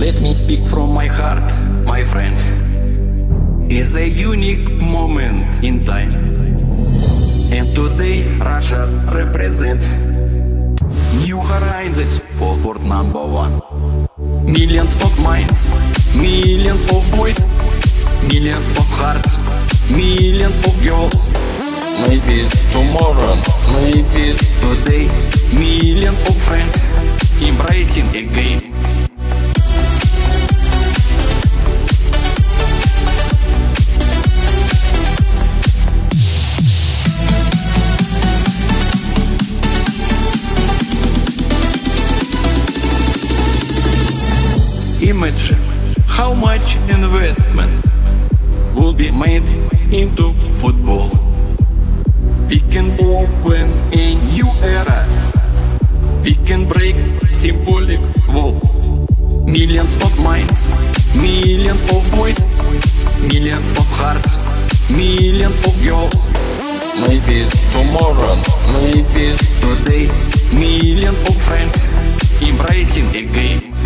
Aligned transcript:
Let 0.00 0.22
me 0.22 0.32
speak 0.32 0.60
from 0.60 0.94
my 0.94 1.06
heart, 1.08 1.44
my 1.84 2.04
friends. 2.04 2.54
It's 3.68 3.96
a 3.96 4.08
unique 4.08 4.72
moment 4.80 5.62
in 5.62 5.84
time. 5.84 6.14
And 7.52 7.68
today 7.76 8.24
Russia 8.38 8.88
represents 9.12 9.92
new 11.20 11.38
horizons 11.38 12.16
for 12.38 12.50
sport 12.50 12.80
number 12.80 13.20
one. 13.20 13.60
Millions 14.50 14.96
of 15.04 15.12
minds, 15.22 15.74
millions 16.16 16.86
of 16.88 17.04
boys, 17.12 17.44
millions 18.24 18.70
of 18.70 18.86
hearts, 18.96 19.36
millions 19.92 20.64
of 20.64 20.72
girls. 20.82 21.28
Maybe 22.08 22.48
tomorrow, 22.72 23.36
maybe 23.76 24.34
Today, 24.60 25.08
millions 25.54 26.22
of 26.28 26.36
friends 26.36 26.88
embracing 27.42 28.08
a 28.14 28.24
game. 28.24 28.69
Imagine 45.02 45.56
how 46.06 46.34
much 46.34 46.76
investment 46.88 47.84
will 48.74 48.92
be 48.92 49.10
made 49.10 49.48
into 49.92 50.34
football. 50.60 51.08
We 52.48 52.60
can 52.70 52.92
open 53.00 53.70
a 53.92 54.14
new 54.32 54.48
era. 54.62 55.06
We 56.22 56.34
can 56.44 56.68
break 56.68 56.96
symbolic 57.32 58.00
wall. 58.28 58.60
Millions 59.46 59.96
of 59.96 60.22
minds, 60.22 60.74
millions 61.16 61.84
of 61.90 62.10
boys, 62.12 62.44
millions 63.22 63.72
of 63.72 63.86
hearts, 63.96 64.36
millions 64.90 65.60
of 65.66 65.72
girls. 65.82 66.30
maybe 67.08 67.48
tomorrow, 67.72 68.36
maybe 68.74 69.36
Today, 69.60 70.08
millions 70.54 71.22
of 71.22 71.36
friends 71.36 71.88
embracing 72.42 73.06
a 73.14 73.24
game. 73.24 73.79